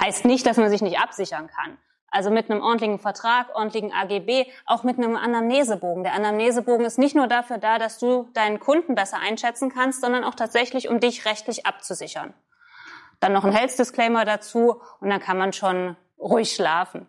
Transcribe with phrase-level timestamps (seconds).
[0.00, 1.76] Heißt nicht, dass man sich nicht absichern kann.
[2.10, 6.04] Also mit einem ordentlichen Vertrag, ordentlichen AGB, auch mit einem Anamnesebogen.
[6.04, 10.24] Der Anamnesebogen ist nicht nur dafür da, dass du deinen Kunden besser einschätzen kannst, sondern
[10.24, 12.32] auch tatsächlich, um dich rechtlich abzusichern.
[13.20, 17.06] Dann noch ein Health Disclaimer dazu und dann kann man schon ruhig schlafen.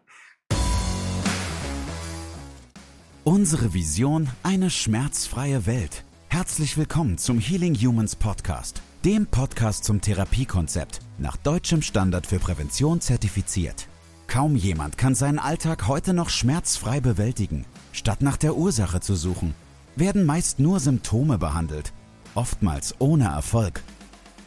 [3.23, 6.03] Unsere Vision, eine schmerzfreie Welt.
[6.27, 13.01] Herzlich willkommen zum Healing Humans Podcast, dem Podcast zum Therapiekonzept, nach deutschem Standard für Prävention
[13.01, 13.87] zertifiziert.
[14.27, 17.65] Kaum jemand kann seinen Alltag heute noch schmerzfrei bewältigen.
[17.93, 19.55] Statt nach der Ursache zu suchen,
[19.95, 21.93] werden meist nur Symptome behandelt,
[22.35, 23.81] oftmals ohne Erfolg.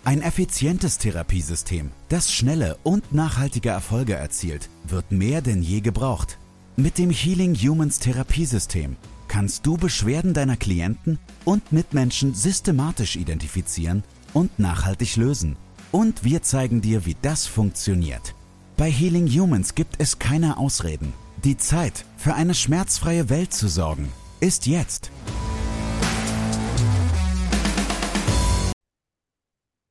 [0.05, 6.39] Ein effizientes Therapiesystem, das schnelle und nachhaltige Erfolge erzielt, wird mehr denn je gebraucht.
[6.77, 14.59] Mit dem Healing Humans Therapiesystem kannst du Beschwerden deiner Klienten und Mitmenschen systematisch identifizieren und
[14.59, 15.56] nachhaltig lösen.
[15.91, 18.34] Und wir zeigen dir, wie das funktioniert.
[18.77, 21.15] Bei Healing Humans gibt es keine Ausreden.
[21.45, 25.11] Die Zeit, für eine schmerzfreie Welt zu sorgen, ist jetzt.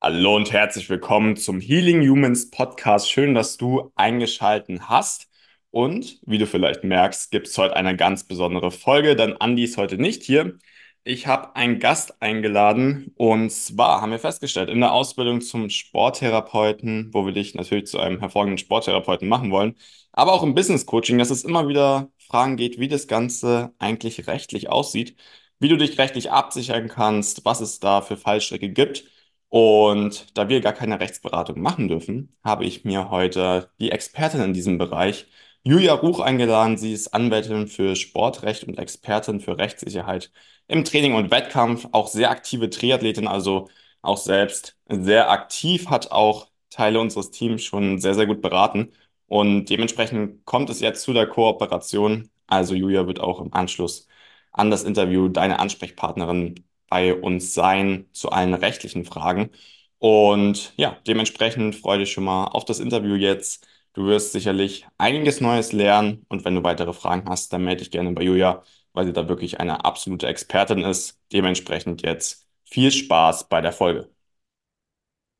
[0.02, 3.10] Hallo und herzlich willkommen zum Healing Humans Podcast.
[3.10, 5.30] Schön, dass du eingeschalten hast.
[5.72, 9.78] Und wie du vielleicht merkst, gibt es heute eine ganz besondere Folge, denn Andi ist
[9.78, 10.60] heute nicht hier.
[11.06, 17.10] Ich habe einen Gast eingeladen und zwar haben wir festgestellt, in der Ausbildung zum Sporttherapeuten,
[17.14, 19.76] wo wir dich natürlich zu einem hervorragenden Sporttherapeuten machen wollen,
[20.14, 24.28] aber auch im Business Coaching, dass es immer wieder Fragen geht, wie das Ganze eigentlich
[24.28, 25.18] rechtlich aussieht,
[25.60, 29.04] wie du dich rechtlich absichern kannst, was es da für Fallstricke gibt.
[29.50, 34.54] Und da wir gar keine Rechtsberatung machen dürfen, habe ich mir heute die Expertin in
[34.54, 35.28] diesem Bereich,
[35.66, 36.78] Julia Ruch, eingeladen.
[36.78, 40.32] Sie ist Anwältin für Sportrecht und Expertin für Rechtssicherheit
[40.68, 43.70] im Training und Wettkampf, auch sehr aktive Triathletin, also
[44.02, 48.92] auch selbst sehr aktiv, hat auch Teile unseres Teams schon sehr, sehr gut beraten.
[49.28, 52.30] Und dementsprechend kommt es jetzt zu der Kooperation.
[52.48, 54.08] Also Julia wird auch im Anschluss
[54.52, 59.50] an das Interview deine Ansprechpartnerin bei uns sein zu allen rechtlichen Fragen.
[60.00, 63.66] Und ja, dementsprechend freue dich schon mal auf das Interview jetzt.
[63.94, 67.92] Du wirst sicherlich einiges Neues lernen und wenn du weitere Fragen hast, dann melde dich
[67.92, 71.20] gerne bei Julia weil sie da wirklich eine absolute Expertin ist.
[71.32, 74.10] Dementsprechend jetzt viel Spaß bei der Folge.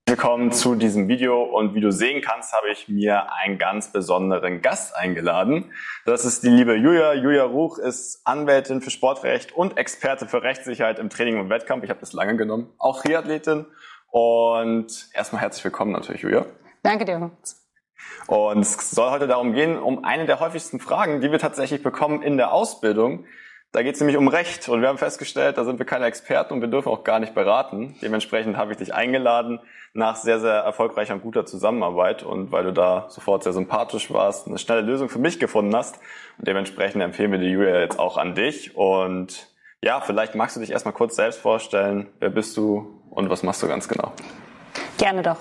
[0.06, 4.62] Willkommen zu diesem Video und wie du sehen kannst, habe ich mir einen ganz besonderen
[4.62, 5.72] Gast eingeladen.
[6.06, 7.14] Das ist die liebe Julia.
[7.14, 11.86] Julia Ruch ist Anwältin für Sportrecht und Experte für Rechtssicherheit im Training und Wettkampf.
[11.86, 12.74] Ich habe das lange genommen.
[12.80, 13.66] Auch Triathletin.
[14.08, 16.46] Und erstmal herzlich willkommen natürlich, Julia.
[16.84, 17.32] Danke dir.
[18.28, 22.22] Und es soll heute darum gehen, um eine der häufigsten Fragen, die wir tatsächlich bekommen
[22.22, 23.26] in der Ausbildung,
[23.74, 26.54] da geht es nämlich um Recht und wir haben festgestellt, da sind wir keine Experten
[26.54, 27.96] und wir dürfen auch gar nicht beraten.
[28.04, 29.60] Dementsprechend habe ich dich eingeladen
[29.94, 34.48] nach sehr, sehr erfolgreicher und guter Zusammenarbeit und weil du da sofort sehr sympathisch warst,
[34.48, 35.96] eine schnelle Lösung für mich gefunden hast.
[36.38, 38.78] Und dementsprechend empfehlen wir die Julia jetzt auch an dich.
[38.78, 39.48] Und
[39.84, 42.12] ja, vielleicht magst du dich erstmal kurz selbst vorstellen.
[42.20, 44.12] Wer bist du und was machst du ganz genau?
[45.00, 45.40] Gerne doch.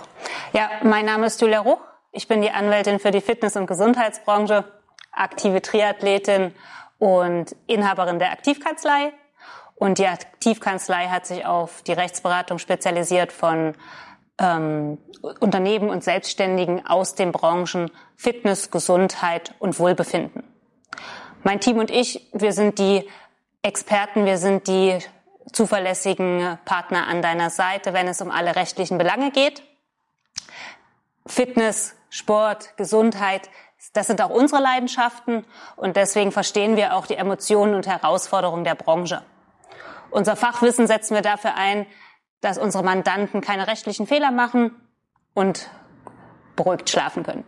[0.54, 1.91] Ja, mein Name ist Julia Ruch.
[2.12, 4.64] Ich bin die Anwältin für die Fitness- und Gesundheitsbranche,
[5.12, 6.54] aktive Triathletin
[6.98, 9.14] und Inhaberin der Aktivkanzlei.
[9.74, 13.74] Und die Aktivkanzlei hat sich auf die Rechtsberatung spezialisiert von
[14.38, 14.98] ähm,
[15.40, 20.44] Unternehmen und Selbstständigen aus den Branchen Fitness, Gesundheit und Wohlbefinden.
[21.42, 23.08] Mein Team und ich, wir sind die
[23.62, 24.98] Experten, wir sind die
[25.50, 29.62] zuverlässigen Partner an deiner Seite, wenn es um alle rechtlichen Belange geht.
[31.26, 33.48] Fitness, Sport, Gesundheit
[33.92, 35.44] das sind auch unsere Leidenschaften
[35.76, 39.22] und deswegen verstehen wir auch die Emotionen und Herausforderungen der Branche.
[40.10, 41.86] Unser Fachwissen setzen wir dafür ein,
[42.40, 44.74] dass unsere Mandanten keine rechtlichen Fehler machen
[45.34, 45.70] und
[46.56, 47.44] beruhigt schlafen können.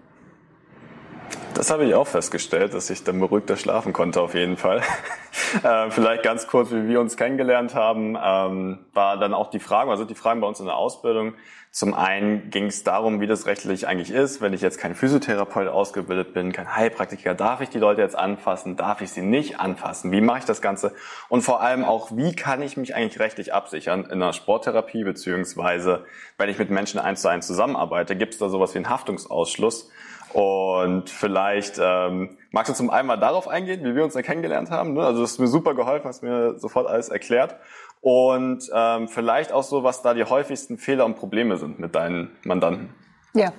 [1.54, 4.82] Das habe ich auch festgestellt, dass ich dann beruhigter schlafen konnte auf jeden Fall.
[5.62, 9.90] äh, vielleicht ganz kurz, wie wir uns kennengelernt haben, ähm, war dann auch die Frage,
[9.90, 11.34] also die Fragen bei uns in der Ausbildung.
[11.70, 15.68] Zum einen ging es darum, wie das rechtlich eigentlich ist, wenn ich jetzt kein Physiotherapeut
[15.68, 20.10] ausgebildet bin, kein Heilpraktiker, darf ich die Leute jetzt anfassen, darf ich sie nicht anfassen,
[20.10, 20.92] wie mache ich das Ganze?
[21.28, 26.04] Und vor allem auch, wie kann ich mich eigentlich rechtlich absichern in einer Sporttherapie, beziehungsweise
[26.36, 29.90] wenn ich mit Menschen eins zu eins zusammenarbeite, gibt es da sowas wie einen Haftungsausschluss
[30.34, 34.68] und vielleicht ähm, magst du zum einen mal darauf eingehen, wie wir uns da kennengelernt
[34.68, 34.94] haben.
[34.94, 35.06] Ne?
[35.06, 37.54] Also das ist mir super geholfen, hast mir sofort alles erklärt.
[38.00, 42.36] Und ähm, vielleicht auch so, was da die häufigsten Fehler und Probleme sind mit deinen
[42.42, 42.92] Mandanten.
[43.32, 43.52] Ja.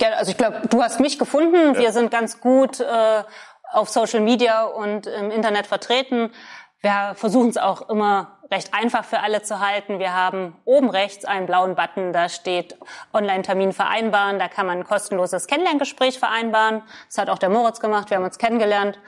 [0.00, 1.74] Ja, also ich glaube, du hast mich gefunden.
[1.74, 1.80] Ja.
[1.80, 3.22] Wir sind ganz gut äh,
[3.72, 6.30] auf Social Media und im Internet vertreten.
[6.80, 9.98] Wir versuchen es auch immer recht einfach für alle zu halten.
[9.98, 12.76] Wir haben oben rechts einen blauen Button, da steht
[13.12, 14.38] Online-Termin vereinbaren.
[14.38, 16.82] Da kann man ein kostenloses Kennenlerngespräch vereinbaren.
[17.08, 18.10] Das hat auch der Moritz gemacht.
[18.10, 18.98] Wir haben uns kennengelernt.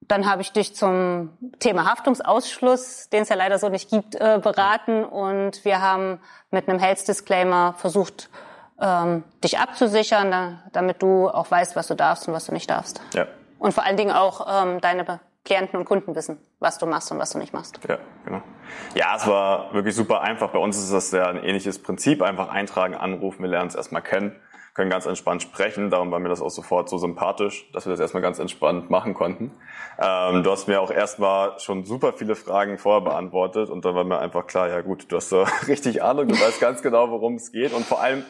[0.00, 1.30] Dann habe ich dich zum
[1.60, 5.04] Thema Haftungsausschluss, den es ja leider so nicht gibt, äh, beraten.
[5.04, 6.20] Und wir haben
[6.50, 8.28] mit einem Health Disclaimer versucht,
[8.80, 12.68] ähm, dich abzusichern, da, damit du auch weißt, was du darfst und was du nicht
[12.68, 13.00] darfst.
[13.14, 13.26] Ja.
[13.60, 17.18] Und vor allen Dingen auch ähm, deine Klienten und Kunden wissen, was du machst und
[17.18, 17.80] was du nicht machst.
[17.88, 18.42] Ja, genau.
[18.94, 20.50] Ja, es war wirklich super einfach.
[20.50, 22.22] Bei uns ist das ja ein ähnliches Prinzip.
[22.22, 24.36] Einfach eintragen, anrufen, wir lernen es erstmal kennen,
[24.74, 25.90] können ganz entspannt sprechen.
[25.90, 29.14] Darum war mir das auch sofort so sympathisch, dass wir das erstmal ganz entspannt machen
[29.14, 29.50] konnten.
[29.98, 34.04] Ähm, du hast mir auch erstmal schon super viele Fragen vorher beantwortet und dann war
[34.04, 37.34] mir einfach klar, ja gut, du hast so richtig Ahnung, du weißt ganz genau, worum
[37.34, 38.24] es geht und vor allem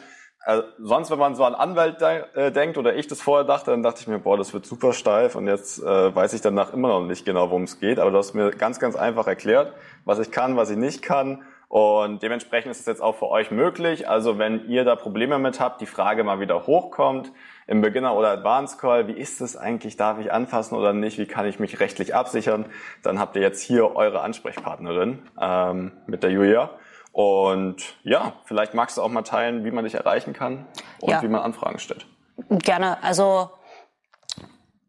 [0.45, 3.71] also sonst, wenn man so an Anwalt de äh, denkt oder ich das vorher dachte,
[3.71, 6.73] dann dachte ich mir, boah, das wird super steif und jetzt äh, weiß ich danach
[6.73, 7.97] immer noch nicht genau, worum es geht.
[7.97, 9.73] Aber du hast mir ganz, ganz einfach erklärt,
[10.03, 11.43] was ich kann, was ich nicht kann.
[11.69, 14.07] Und dementsprechend ist es jetzt auch für euch möglich.
[14.07, 17.31] Also wenn ihr da Probleme mit habt, die Frage mal wieder hochkommt,
[17.65, 21.25] im Beginner- oder Advanced Call, wie ist es eigentlich, darf ich anfassen oder nicht, wie
[21.25, 22.65] kann ich mich rechtlich absichern,
[23.01, 26.69] dann habt ihr jetzt hier eure Ansprechpartnerin ähm, mit der Julia.
[27.13, 30.65] Und ja, vielleicht magst du auch mal teilen, wie man dich erreichen kann
[30.99, 31.21] und ja.
[31.21, 32.07] wie man Anfragen stellt.
[32.49, 33.01] Gerne.
[33.03, 33.51] Also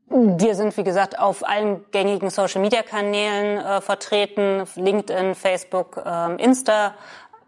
[0.08, 6.94] wir sind, wie gesagt, auf allen gängigen Social-Media-Kanälen äh, vertreten, LinkedIn, Facebook, äh, Insta.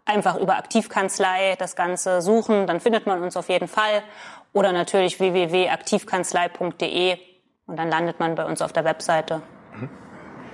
[0.05, 4.03] Einfach über Aktivkanzlei das Ganze suchen, dann findet man uns auf jeden Fall.
[4.53, 7.17] Oder natürlich www.aktivkanzlei.de
[7.65, 9.41] und dann landet man bei uns auf der Webseite.
[9.73, 9.89] Mhm.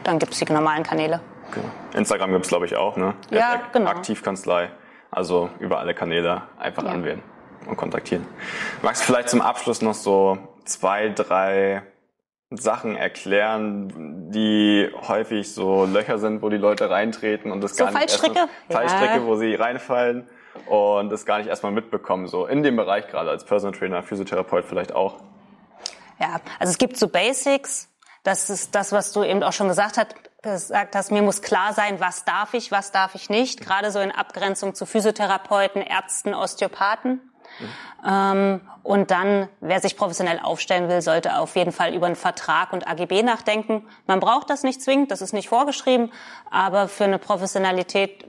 [0.04, 1.20] Dann gibt es die normalen Kanäle.
[1.52, 1.66] Genau.
[1.94, 3.16] Instagram gibt es, glaube ich, auch, ne?
[3.30, 3.90] Ja, genau.
[3.90, 4.72] Aktivkanzlei.
[5.12, 6.90] Also über alle Kanäle einfach ja.
[6.90, 7.22] anwählen
[7.68, 8.26] und kontaktieren.
[8.82, 11.84] Magst du vielleicht zum Abschluss noch so zwei, drei
[12.50, 17.92] Sachen erklären, die häufig so Löcher sind, wo die Leute reintreten und das so gar
[17.92, 18.40] nicht Fallstricke?
[18.70, 19.26] Erst, Fallstricke, ja.
[19.26, 20.28] wo sie reinfallen
[20.68, 24.66] und das gar nicht erstmal mitbekommen, so in dem Bereich gerade als Personal Trainer, Physiotherapeut
[24.66, 25.20] vielleicht auch.
[26.20, 27.90] Ja, also es gibt so Basics,
[28.24, 31.74] das ist das, was du eben auch schon gesagt hast, gesagt hast, mir muss klar
[31.74, 36.36] sein, was darf ich, was darf ich nicht, gerade so in Abgrenzung zu Physiotherapeuten, Ärzten,
[36.36, 37.22] Osteopathen.
[38.04, 38.62] Mhm.
[38.84, 42.88] Und dann, wer sich professionell aufstellen will, sollte auf jeden Fall über einen Vertrag und
[42.88, 43.88] AGB nachdenken.
[44.06, 46.12] Man braucht das nicht zwingend, das ist nicht vorgeschrieben,
[46.52, 48.26] aber für eine Professionalität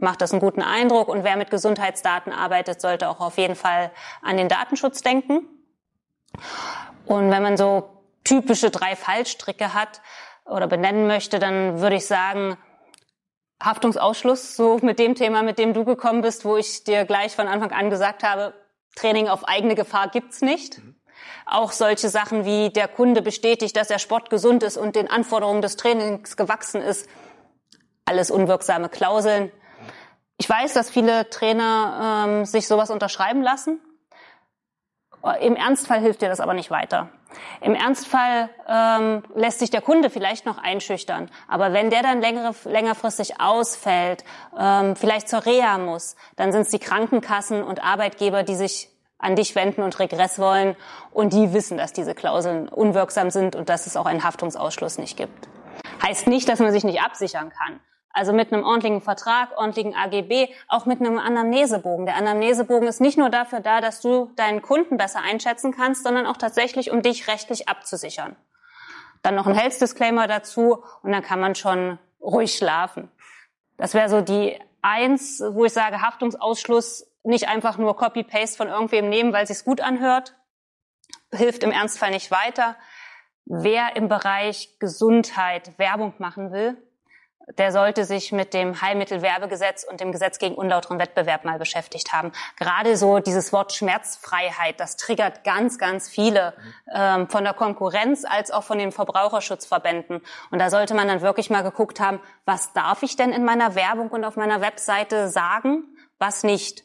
[0.00, 1.08] macht das einen guten Eindruck.
[1.08, 3.92] Und wer mit Gesundheitsdaten arbeitet, sollte auch auf jeden Fall
[4.22, 5.46] an den Datenschutz denken.
[7.06, 10.00] Und wenn man so typische drei Fallstricke hat,
[10.48, 12.56] oder benennen möchte, dann würde ich sagen,
[13.62, 17.48] Haftungsausschluss, so mit dem Thema, mit dem du gekommen bist, wo ich dir gleich von
[17.48, 18.54] Anfang an gesagt habe,
[18.94, 20.78] Training auf eigene Gefahr gibt's nicht.
[20.78, 20.94] Mhm.
[21.46, 25.76] Auch solche Sachen wie der Kunde bestätigt, dass er sportgesund ist und den Anforderungen des
[25.76, 27.08] Trainings gewachsen ist.
[28.04, 29.50] Alles unwirksame Klauseln.
[30.38, 33.80] Ich weiß, dass viele Trainer ähm, sich sowas unterschreiben lassen.
[35.40, 37.08] Im Ernstfall hilft dir das aber nicht weiter.
[37.60, 41.30] Im Ernstfall ähm, lässt sich der Kunde vielleicht noch einschüchtern.
[41.48, 44.24] Aber wenn der dann längere, längerfristig ausfällt,
[44.58, 48.88] ähm, vielleicht zur Reha muss, dann sind es die Krankenkassen und Arbeitgeber, die sich
[49.18, 50.76] an dich wenden und Regress wollen.
[51.12, 55.16] Und die wissen, dass diese Klauseln unwirksam sind und dass es auch einen Haftungsausschluss nicht
[55.16, 55.48] gibt.
[56.02, 57.80] Heißt nicht, dass man sich nicht absichern kann.
[58.18, 62.04] Also mit einem ordentlichen Vertrag, ordentlichen AGB, auch mit einem Anamnesebogen.
[62.04, 66.26] Der Anamnesebogen ist nicht nur dafür da, dass du deinen Kunden besser einschätzen kannst, sondern
[66.26, 68.34] auch tatsächlich, um dich rechtlich abzusichern.
[69.22, 73.08] Dann noch ein Health Disclaimer dazu und dann kann man schon ruhig schlafen.
[73.76, 79.08] Das wäre so die eins, wo ich sage, Haftungsausschluss nicht einfach nur Copy-Paste von irgendwem
[79.08, 80.34] nehmen, weil es gut anhört,
[81.32, 82.74] hilft im Ernstfall nicht weiter.
[83.44, 86.82] Wer im Bereich Gesundheit Werbung machen will,
[87.56, 92.32] der sollte sich mit dem Heilmittelwerbegesetz und dem Gesetz gegen unlauteren Wettbewerb mal beschäftigt haben.
[92.56, 96.54] Gerade so dieses Wort Schmerzfreiheit, das triggert ganz, ganz viele
[96.92, 100.20] ähm, von der Konkurrenz als auch von den Verbraucherschutzverbänden.
[100.50, 103.74] Und da sollte man dann wirklich mal geguckt haben, was darf ich denn in meiner
[103.74, 105.84] Werbung und auf meiner Webseite sagen,
[106.18, 106.84] was nicht.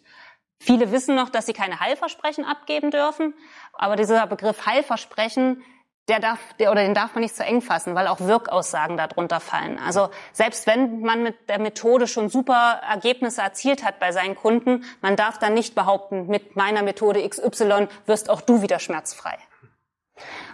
[0.60, 3.34] Viele wissen noch, dass sie keine Heilversprechen abgeben dürfen,
[3.74, 5.62] aber dieser Begriff Heilversprechen
[6.10, 9.40] der darf, der, oder den darf man nicht zu eng fassen, weil auch Wirkaussagen darunter
[9.40, 9.80] fallen.
[9.80, 14.84] Also selbst wenn man mit der Methode schon super Ergebnisse erzielt hat bei seinen Kunden,
[15.02, 19.38] man darf dann nicht behaupten, mit meiner Methode XY wirst auch du wieder schmerzfrei.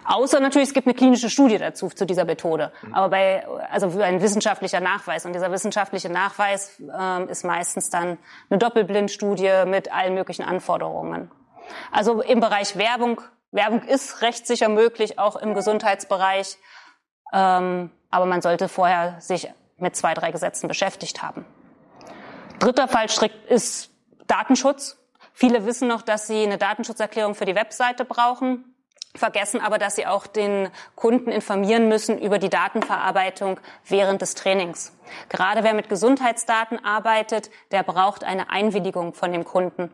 [0.04, 2.72] Außer natürlich, es gibt eine klinische Studie dazu, zu dieser Methode.
[2.92, 5.26] Aber bei, also ein wissenschaftlicher Nachweis.
[5.26, 11.30] Und dieser wissenschaftliche Nachweis ähm, ist meistens dann eine Doppelblindstudie mit allen möglichen Anforderungen.
[11.92, 13.20] Also im Bereich Werbung
[13.52, 16.58] Werbung ist rechtssicher möglich, auch im Gesundheitsbereich.
[17.32, 21.44] Ähm, aber man sollte vorher sich mit zwei, drei Gesetzen beschäftigt haben.
[22.58, 23.90] Dritter Fallstrick ist
[24.26, 24.98] Datenschutz.
[25.32, 28.70] Viele wissen noch, dass sie eine Datenschutzerklärung für die Webseite brauchen
[29.14, 34.92] vergessen aber, dass sie auch den Kunden informieren müssen über die Datenverarbeitung während des Trainings.
[35.28, 39.90] Gerade wer mit Gesundheitsdaten arbeitet, der braucht eine Einwilligung von dem Kunden.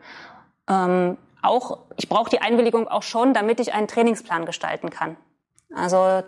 [0.68, 5.16] Ähm, auch, ich brauche die Einwilligung auch schon, damit ich einen Trainingsplan gestalten kann.
[5.74, 6.22] Also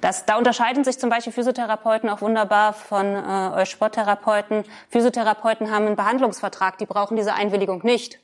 [0.00, 4.64] das, da unterscheiden sich zum Beispiel Physiotherapeuten auch wunderbar von äh, euch Sporttherapeuten.
[4.88, 8.18] Physiotherapeuten haben einen Behandlungsvertrag, die brauchen diese Einwilligung nicht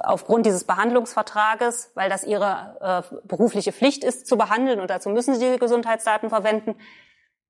[0.00, 5.34] aufgrund dieses Behandlungsvertrages, weil das ihre äh, berufliche Pflicht ist, zu behandeln und dazu müssen
[5.34, 6.76] sie die Gesundheitsdaten verwenden.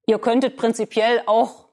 [0.07, 1.69] Ihr könntet prinzipiell auch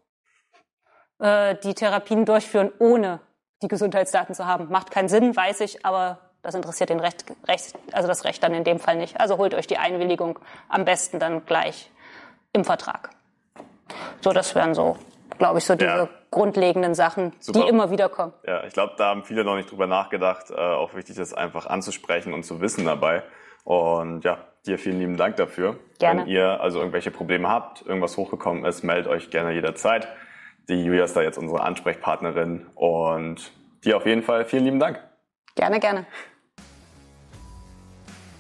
[1.20, 3.22] äh, die Therapien durchführen, ohne
[3.66, 4.70] die Gesundheitsdaten zu haben.
[4.70, 8.54] Macht keinen Sinn, weiß ich, aber das interessiert den Recht, Recht, also das Recht dann
[8.54, 9.20] in dem Fall nicht.
[9.20, 11.92] Also holt euch die Einwilligung am besten dann gleich
[12.54, 13.10] im Vertrag.
[14.22, 14.98] So, das wären so
[15.38, 16.10] glaube ich, so diese ja.
[16.32, 17.62] grundlegenden Sachen, Super.
[17.62, 18.34] die immer wieder kommen.
[18.46, 20.52] Ja, ich glaube, da haben viele noch nicht drüber nachgedacht.
[20.52, 23.24] Äh, auch wichtig ist einfach anzusprechen und zu wissen dabei.
[23.64, 25.78] Und ja, dir vielen lieben Dank dafür.
[26.00, 26.22] Gerne.
[26.22, 30.08] Wenn ihr also irgendwelche Probleme habt, irgendwas hochgekommen ist, meldet euch gerne jederzeit.
[30.68, 33.52] Die Julia ist da jetzt unsere Ansprechpartnerin und
[33.84, 35.00] dir auf jeden Fall vielen lieben Dank.
[35.56, 36.06] Gerne, gerne.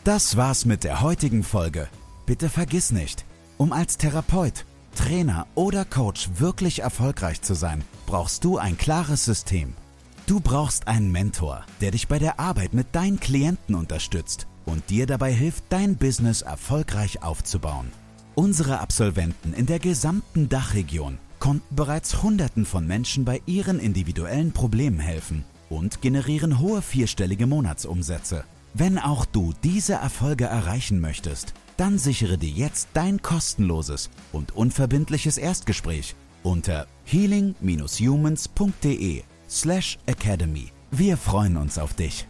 [0.03, 1.87] Das war's mit der heutigen Folge.
[2.25, 3.25] Bitte vergiss nicht,
[3.57, 4.65] um als Therapeut
[4.95, 9.73] Trainer oder Coach wirklich erfolgreich zu sein, brauchst du ein klares System.
[10.25, 15.05] Du brauchst einen Mentor, der dich bei der Arbeit mit deinen Klienten unterstützt und dir
[15.05, 17.91] dabei hilft, dein Business erfolgreich aufzubauen.
[18.33, 24.99] Unsere Absolventen in der gesamten Dachregion konnten bereits Hunderten von Menschen bei ihren individuellen Problemen
[24.99, 28.43] helfen und generieren hohe vierstellige Monatsumsätze.
[28.73, 35.37] Wenn auch du diese Erfolge erreichen möchtest, dann sichere dir jetzt dein kostenloses und unverbindliches
[35.37, 40.71] Erstgespräch unter healing-humans.de slash academy.
[40.91, 42.25] Wir freuen uns auf dich.